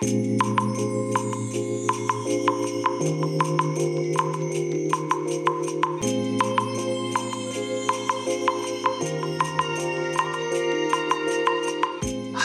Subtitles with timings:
[0.00, 0.04] は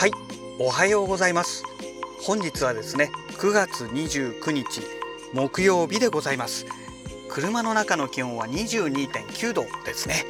[0.08, 0.12] い、
[0.58, 1.64] おはようございます。
[2.24, 4.82] 本日はですね、9月29日
[5.34, 6.66] 木曜日でございます。
[7.30, 10.26] 車の中の気温は22.9度ですね。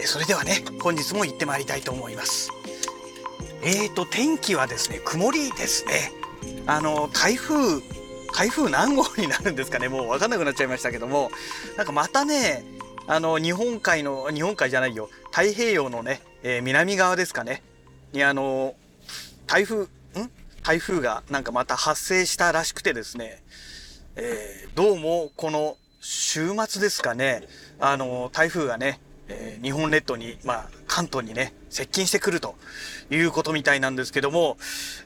[0.00, 2.52] えそれではね、本日も行ってまいりたいと思います。
[3.64, 6.17] えーと、天気はですね、曇りですね。
[6.66, 7.82] あの、台風、
[8.34, 11.30] 台風何号になるんですかね、もう分かんなくなっちゃいましたけども、
[11.76, 12.64] なんかまたね、
[13.06, 17.62] あの、日本海の、日本海じゃないよ、太平洋のね、えー南側ですかね、
[18.12, 18.74] にあの、
[19.46, 19.88] 台風、ん？
[20.62, 23.42] 台風がなんかまた発生したらしくてですね、
[24.16, 27.48] えーどうもこの週末ですかね、
[27.80, 32.54] あの、台風がね、えー日本列島に、まあ、関東にね、接近してくると
[33.10, 34.56] いうことみたいなんですけども、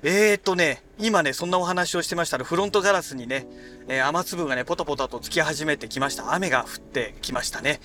[0.02, 3.47] えーとね、今ね、そんなお話をしてましたら、フロントガラスにね、
[3.88, 6.34] えー雨粒がね、ポタポタとつき始めてきました。
[6.34, 7.80] 雨が降ってきましたね。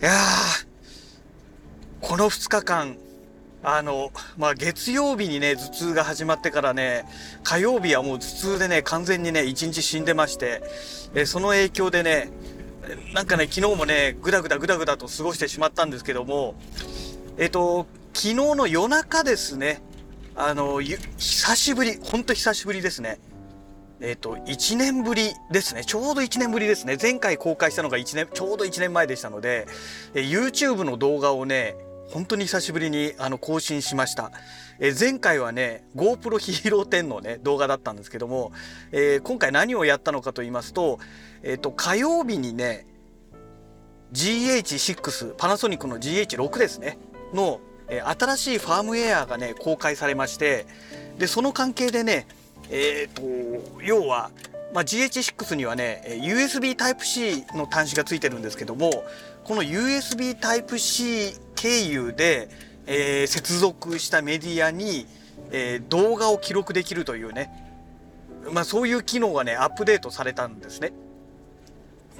[0.00, 0.66] いやー、
[2.00, 2.96] この2日間、
[3.66, 7.06] あの、まあ、月曜日にね、頭痛が始まってからね、
[7.42, 10.62] 火曜日はもう頭痛でね、完全にね、一日死んでまして、
[11.14, 12.28] えその影響でね、
[13.12, 16.54] なんかね、昨日もね、ぐだぐだぐだぐだと過ごしてしまったんですけども、
[17.38, 19.82] えっと、昨日の夜中ですね、
[20.36, 23.18] あの、久しぶり、ほんと久しぶりですね。
[24.00, 25.84] えっと、1年ぶりですね。
[25.84, 26.98] ちょうど1年ぶりですね。
[27.00, 29.66] 前回公開したのが1年、ちょうど1年前でしたので、
[30.14, 31.76] え YouTube の動画をね、
[32.10, 34.30] 本当に久しぶりにあの更新しました。
[34.80, 38.52] え前回はね GoPro Hero 10のね動画だったんですけども、
[38.92, 40.98] えー今回何をやったのかと言いますと,、
[41.42, 42.86] えー、と火曜日にね
[44.12, 46.98] GH6 パナソニックの GH6 ですね
[47.32, 50.66] の、えー新しいファームウェアがね公開されまして
[51.18, 52.26] でその関係でね
[52.70, 53.22] えっ、と
[53.82, 54.30] 要は
[54.72, 58.90] まあ、GH6 にはね USB Type-C の端子がついてるんですけども
[59.44, 62.50] この USB Type-C 経由で、
[62.86, 65.06] えー接続したメディアに、
[65.50, 67.50] えー動画を記録できるというね、
[68.52, 70.92] まあ、そういう機能がねアップデートされたんですね。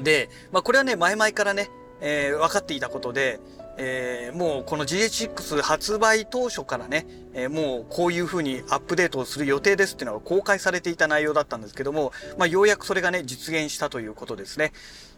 [0.01, 1.69] で、まあ、これはね前々からね、
[2.01, 3.39] えー分かっていたことで、
[3.77, 14.73] えーもうこの GH6 発売当初からね、えーもうこういう風にアップデートをする予定ですっていうのが公開されていた内容だったんですけども、まあ、ようやくそれがね実現したということですね。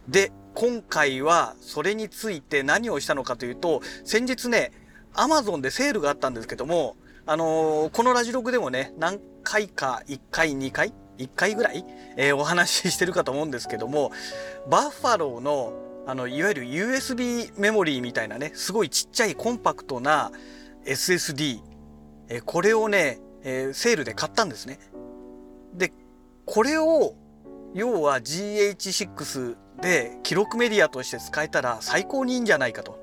[0.07, 4.71] で今回はそれについて何をしたのかというと先日ね
[5.13, 6.95] Amazon でセールがあったんですけども
[7.25, 11.83] あのーこのラジログでもね何回か1回2回1回ぐらい、
[12.15, 14.11] えーお話ししてるかと思うんですけども
[14.69, 15.73] バッファローの
[16.05, 20.31] あのいわゆる USB メモリーみたいなねすごいちっちゃいコンパクトな
[20.85, 21.59] SSD、
[22.29, 24.79] えーこれをね、えーセールで買ったんですね。
[25.73, 25.91] で
[26.45, 27.13] これを
[27.73, 32.99] 要は GH6 で記録メディアとして使えたら最高にいいんじゃないかと。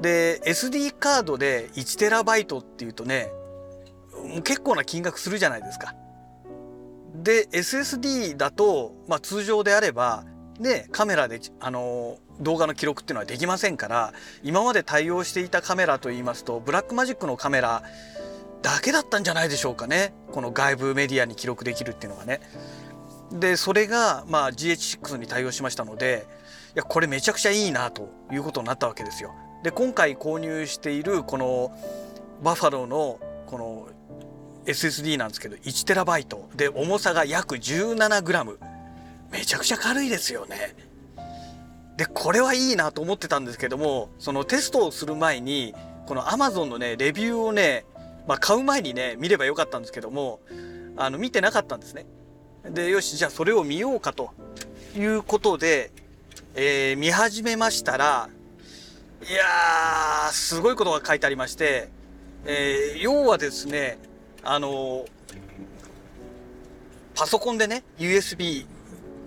[0.00, 3.30] で SD カードで 1TB っていうとね
[4.44, 5.94] 結構な金額するじゃないですか。
[7.14, 10.24] で SSD だと、まあ、通常であれば
[10.58, 17.82] ねカメラであの動画の記録っていうのはできませんから今まで対応していたカメラといいますとブラックマジックのカメラ
[18.62, 22.40] だけだったんじゃないでしょうかねこの外部メディアに記録できるっていうのがね。
[23.32, 26.26] でそれが、まあ、GH6 に対応しましたので
[26.74, 29.34] いやこれめちゃくちゃいいなということになったわけですよ。
[29.62, 31.76] で今回購入しているこの
[32.42, 33.88] バッファローのこの
[34.66, 38.56] SSD なんですけど 1TB で重さが約 17g
[39.30, 40.74] めちゃくちゃ軽いですよね。
[41.96, 45.74] でこれはいいなと思ってたんですけどもそのテストをする前に
[46.06, 47.84] この Amazon のねレビューをね、
[48.26, 50.40] まあ、買う前にね見ればよかったんですけども
[50.96, 52.06] あの見てなかったんですね。
[52.68, 54.30] でよしじゃあそれを見ようかと
[54.96, 55.90] いうことで、
[56.54, 58.28] えー見始めましたら
[59.22, 61.88] いやーすごいことが書いてありまして、
[62.44, 63.98] えー要はですね
[64.42, 65.06] あの
[67.14, 68.66] パソコンでね USB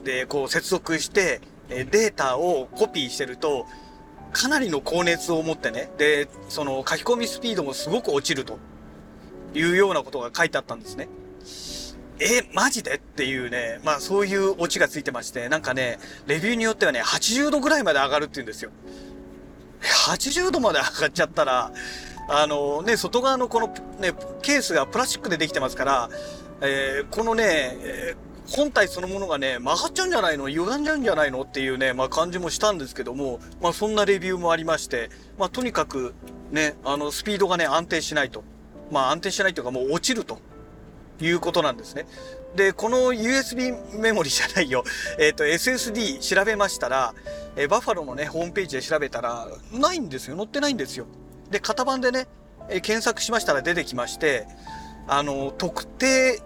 [0.04, 3.66] でこう接続してえデータをコピーしてると
[4.32, 8.60] かなりの高熱を持ってねでその書き込みスピードもすごく落ちると
[9.54, 11.08] いうようなことが書いてあったんですね。
[12.20, 12.96] え、マジで？
[12.96, 18.72] っていうね、まあそういうオチがついてまして、なんかね、レビューによってはね、80度ぐらいまで上がるって言うんですよ。
[19.82, 21.72] 80度まで上がっちゃったら、
[22.30, 23.68] あのね、外側のこの
[24.00, 26.10] ね、ケースがプラスチックでできてますから、
[26.62, 27.44] えーこのね、
[27.82, 30.50] えー本体そのものがね、曲がっちゃうんじゃないの？
[30.50, 31.44] 歪んじゃうんじゃないの？
[31.44, 35.10] っていうね、まあ感じもしたんですけども、まあそんなレビューもありまして、
[35.40, 36.14] まあとにかく
[36.52, 38.44] ね、あのスピードがね、安定しないと。
[38.92, 40.40] まあ安定しないというかもう落ちると
[41.24, 42.06] いうことなんですね。
[42.56, 44.84] で、この USB メモリじゃないよ。
[45.18, 47.14] えっ、ー、と、SSD 調べましたら、
[47.56, 50.36] えー、バッファローのね、ホームページで調べたら、ないんですよ。
[50.36, 51.06] 載ってないんですよ。
[51.50, 52.28] で、型番でね、
[52.70, 54.48] えー、検索しましたら出てきまして、
[55.08, 56.42] あの、特定、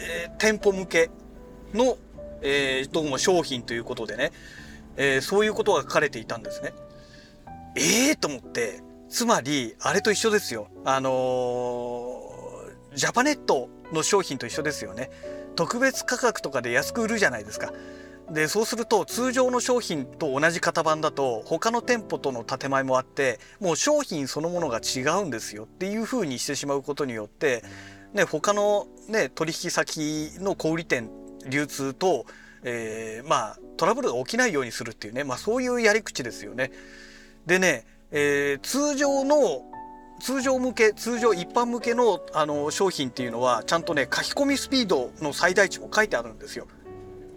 [0.00, 1.10] えー、店舗向け
[1.74, 1.96] の、
[2.42, 4.32] えー、どうも商品ということでね、
[4.96, 6.72] えー、そういうことが書かれていたんですね。
[7.76, 10.68] ええー、と思って、つまり、あれと一緒ですよ。
[10.84, 15.10] あのー、ジャパネットの商品と一緒ですよね。
[15.56, 17.72] 特別価格とかで安く売るじゃないですか。
[18.30, 27.64] でそうすると通常の商品と同じ型番だと他の店舗との建前もあってもう商品そのものが違うんですよっていうふうにしてしまうことによって、
[28.14, 31.10] ね、他の、ね、取引先の小売店
[31.48, 32.24] 流通と、
[32.62, 36.70] えー、まあトラブルが起きないようにするっていうね、まあ、そういうやり口ですよね。
[37.46, 39.64] でね、えー、通常の
[40.20, 46.66] 通常向け通常一般向けのあの商品っていうのはちゃんとね書き込みスピードの最大値も書いてあるんですよ。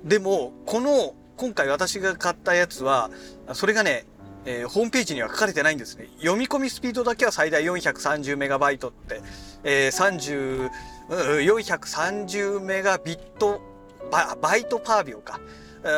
[0.04, 3.10] でもこの今回私が買ったやつは
[3.54, 4.06] それがね、
[4.46, 6.10] えー、ホームページには書かれてないんですね。
[6.20, 9.22] 読み込みスピードだけは最大430メガバイトって、
[9.64, 10.70] えー、30
[11.10, 13.62] 430メガビット
[14.10, 15.40] バイトパー秒か。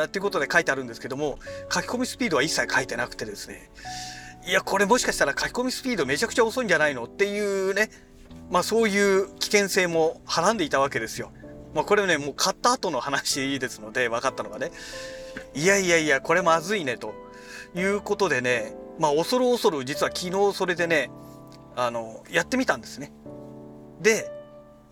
[0.06, 1.38] っていうことで書いてあるんですけども
[1.72, 3.70] 書き込みスピードは一切書いてなくてですね
[4.47, 7.39] いやこれもしかしたら書き込みスピードめちゃくちゃ遅いんじゃないのってい
[7.71, 7.89] うね
[8.51, 11.31] まあそういう危険性もはらんでいたわけですよ。
[11.74, 14.71] まあこれねもう買った後の話ですので分かったのがね
[15.56, 17.13] いやいやいやこれまずいねと
[17.74, 21.09] いうことでねまあ恐る恐る実は昨日それでね
[21.75, 23.12] あのやってみたんですね。
[24.00, 24.31] で、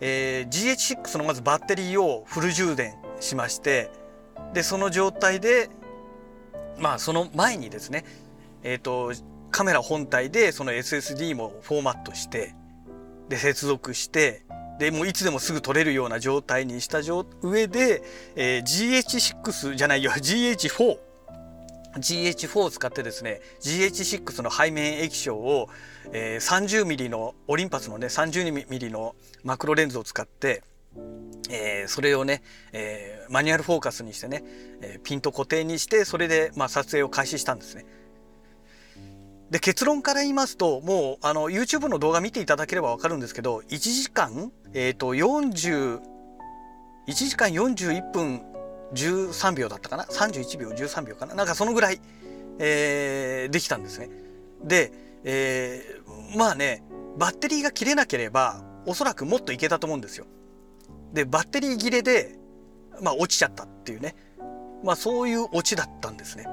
[0.00, 3.92] えー、GH6 のまずバッテリーをフル充電しまして
[4.52, 5.70] でその状態で
[6.76, 8.04] まあその前にですね
[8.64, 9.12] えっ、ー、と
[9.54, 12.56] カメラ本体でその SSD もフォーマットして
[13.28, 14.42] で接続して
[14.80, 18.02] でもういつでもすぐ撮れるような状態にした上で、
[18.34, 20.98] えー、GH6 じゃないよ GH4
[21.94, 25.68] GH4 を使ってですね GH6 の背面液晶を、
[26.12, 29.14] えー、30mm のオリンパスのね 30mm の
[29.44, 30.64] マクロレンズを使って
[31.50, 32.42] えー、それをね、
[32.72, 34.44] えー、マニュアルフォーカスにしてね、
[34.80, 37.84] えー、ピンと固定にしてそれで、まあ、撮影を開始したんですね。
[39.50, 46.00] で結論から言いますともうあの YouTube の動画見ていただければ分かるんですけど1時間、えーと、41
[47.06, 48.42] 時間41分
[48.94, 51.34] 13秒だったかな？31秒13秒かな？
[51.34, 52.00] なんかそのぐらい、
[52.58, 54.08] えー、できたんですね。
[54.62, 54.92] で、
[55.24, 56.82] えー、まあね
[57.18, 60.26] バッテリーが切れなければおそらくもっといけたと思うんですよ。
[61.12, 62.36] でバッテリー切れで、
[63.00, 64.16] まあ、落ちちゃったっていうね、
[64.82, 66.46] まあ、そういうオチだったんですね。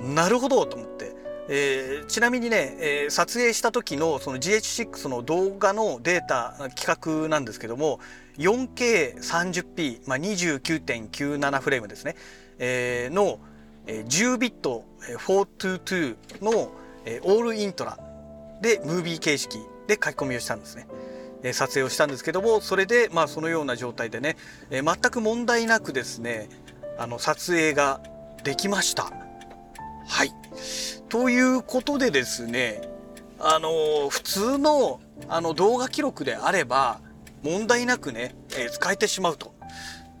[0.00, 1.13] なるほどと思って、
[1.48, 8.00] えー、ちなみにね、えー、撮影した時のその GH6 の動画のデータ企画なんですけども
[8.38, 12.16] 4K30p、まあ、29.97フレームですね、
[12.58, 13.38] えー、の
[13.86, 14.84] 10ビット
[15.18, 17.98] 422のオールイントラ
[18.62, 20.86] でムービー形式で書き込みをしたんですね。
[21.52, 24.38] 撮影をしたんですけどもそれでまあそのような状態でね、
[24.70, 26.48] え全く問題なくですね
[26.96, 28.00] あの撮影が
[28.44, 29.23] できました。
[30.06, 30.32] はい
[31.08, 32.82] ということでですね
[33.38, 37.00] あの普通のあの動画記録であれば
[37.42, 39.52] 問題なくね、え使えてしまうと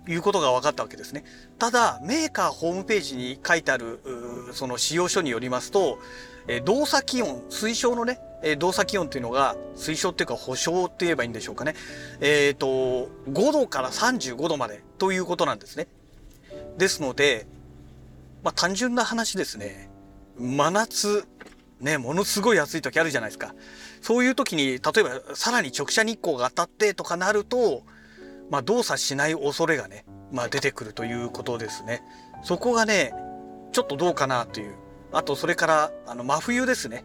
[0.06, 1.24] いうことが分かったわけですね。
[1.58, 4.00] ただメーカーホームページに書いてある
[4.52, 5.98] その使用書によりますと、
[6.48, 11.74] え動作気温推奨のねえ動作気温というのが推奨っていうか保証って言えばいいんでしょうかね。
[12.20, 15.88] えっ、ー、と、5度から35度までということなんですね。
[16.76, 17.46] ですので、
[18.44, 19.90] まあ単純な話ですね。
[20.38, 21.26] 真夏、
[21.80, 23.54] ね、ものすごい暑い時あるじゃないですか。
[24.00, 27.82] そういう時に、例えばさらに直射日光が当たってとかなると、
[28.50, 32.02] まあ動作しない恐れがね、まあ出てくるということですね。
[32.42, 33.12] そこがね、
[33.72, 34.76] ちょっとどうかなという。
[35.12, 37.04] あと、それから、あの、真冬ですね。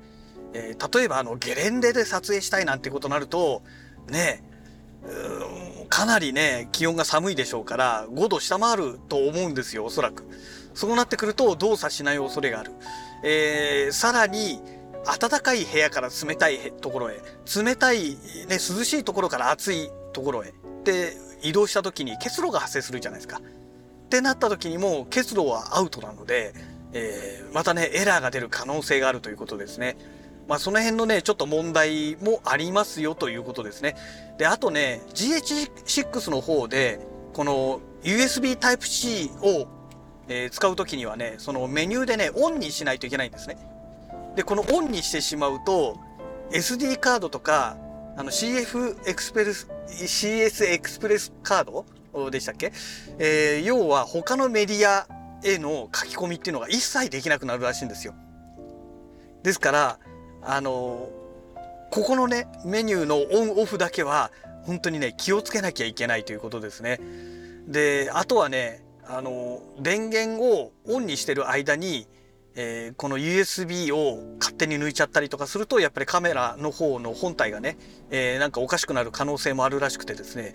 [0.54, 3.62] えー、例えばあのゲレンデで撮影したいなんてことになると
[4.10, 4.44] ね
[5.90, 10.28] かなりね気温が寒いでしょうから5度下回ると思うんですよおそらく。
[10.80, 12.72] そうなってくると動作しない恐れがある。
[13.22, 14.62] えー、さらに
[15.20, 17.22] 暖かい部屋から冷たいところへ
[17.54, 18.12] 冷たい、
[18.48, 20.54] ね、涼しいところから暑いところへ
[20.86, 23.42] で移動した時に結露が発生するじゃないですか。
[23.42, 26.54] ってなった時にも結露はアウトなので、
[26.94, 29.98] えー、またねエラーが出る可能性があるということですね。
[30.48, 33.96] まあ、その辺のね、ちょっと問題もありますよということですね。
[34.40, 37.00] で、あとね、GH6 の方で、
[37.34, 39.68] この USB Type-C を、
[40.30, 43.58] えー、使うときにはね、そのメニューでね、オンにしないといけないんですね。
[44.36, 45.98] で、このオンにしてしまうと、
[46.52, 47.78] SD カードとか、
[48.20, 51.84] あの CF エクスプレス CS エクスプレスカー
[52.14, 52.74] ドでしたっけ、
[53.18, 55.08] えー、要は他のメディア
[55.42, 58.14] への書き込みっていうのが一切できなくなるらしいんですよ。
[59.42, 60.00] ですから
[60.42, 61.10] あの
[61.92, 64.32] ここのねメニューのオンオフだけは
[64.64, 67.00] 本当にね気をつけなきゃいけないということですね。
[67.68, 72.08] であとはねあの電源をオンにしてる間に、
[72.56, 77.78] えー、この USB を勝手に抜いちゃったりとかするとやっぱりカメラの方の本体がね、
[78.12, 80.54] えー、なんかおかしくなる可能性もあるらしくてですね。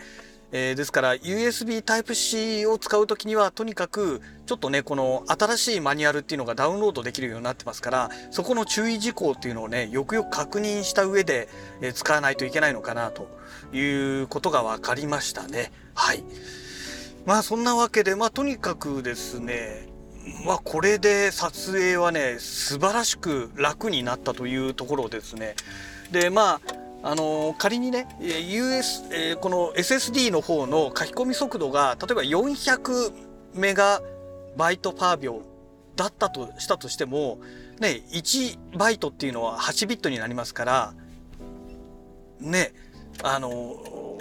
[0.53, 11.49] えー、ですから USB Type-C を使う時にはとにかくちょっとねこの新しいマニュアルっていうのがダウンロードできるようになってますからそこの注意事項っていうのをねよくよく確認した上で、
[11.81, 13.27] えー、使わないといけないのかなと
[13.73, 15.73] いうことが分かりましたね。
[15.95, 16.23] はい。
[17.27, 19.89] まあそんなわけでまあとにかくですね
[20.47, 25.55] まあこれで撮影はね素晴らしく楽になったというところですね。
[26.11, 26.61] でま
[27.03, 33.13] ああの仮にね US、え、この SSD の方の書き込み速度が例えば400
[33.55, 34.01] メガ
[34.57, 35.43] バイトパー秒
[35.97, 37.41] だったとしたとしても、
[37.79, 40.95] ね、1バイトっていうのは8ビットになりますから
[42.41, 42.73] ね
[43.23, 43.51] あの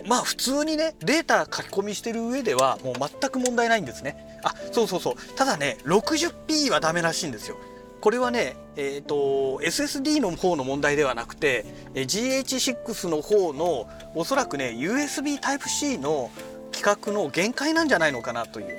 [0.07, 4.39] まあ普通にねデータ書き込みしてる上ではもう全く問題ないんですね。
[4.43, 5.15] あそうそうそう。
[5.35, 7.57] ただね 60p はダメらしいんですよ。
[8.03, 16.29] これはね、えーと、SSD の方の問題ではなくて GH6 の方のおそらくね USB Type-C の
[16.73, 18.77] 規格の限界なんじゃないのかなという、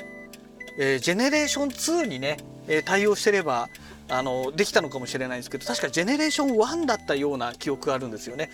[0.78, 2.36] えー、ジェネレーション2にね、
[2.68, 3.70] え、対応してれば
[4.10, 8.50] あのできたのかもしれないんですけど確かジェネレーション1だったような記憶があるんですよね。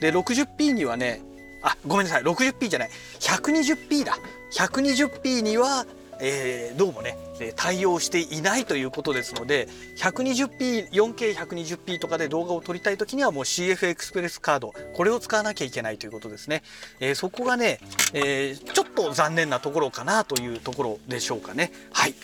[0.00, 1.20] で 60p にはね
[1.62, 2.22] あごめんなさい。
[2.22, 2.90] 60p じゃない。
[3.20, 4.18] 120p だ。
[4.50, 5.86] 120p には
[6.24, 7.16] えー、どうもね
[7.56, 9.66] 対応していないということですので
[9.96, 16.62] 120p 4K120p とかで動画を撮りたい時にはもう CF エクスプレスカードこれを使わなきゃいけないということですね、
[17.00, 17.80] えー、そこがね、
[18.12, 21.72] えー、ちょっと残念なところかなというところでしょうかね。
[21.92, 22.14] はい。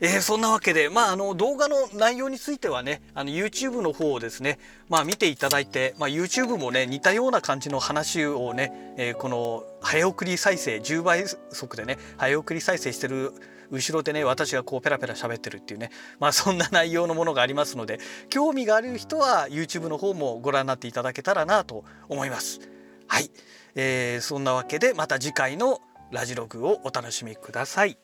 [0.00, 4.58] えー、そんなわけで、まあ、あの動画の内容についてはねあの YouTube の方をですね、
[4.88, 13.32] まあ、見ていただいて、まあ、YouTube もね似たような感じの話をね、えー、この早送り再生10倍速でね早送り再生してる
[13.70, 17.98] 後ろでね私がこうペラペラ喋ってるっていうねまあそんな内容のものがありますので
[18.30, 22.60] 興味がある人は YouTube の方もご覧になっていただけたらなと思います。
[23.06, 23.30] はい、
[23.74, 27.98] えー、そんなわけでまた次回のラジログをお楽しみください。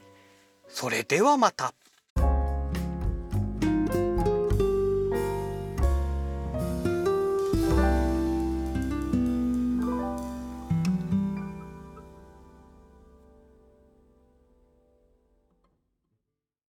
[0.68, 1.74] それではまた。